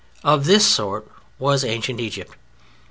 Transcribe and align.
Of 0.23 0.45
this 0.45 0.65
sort 0.65 1.07
was 1.37 1.63
ancient 1.63 1.99
Egypt. 1.99 2.35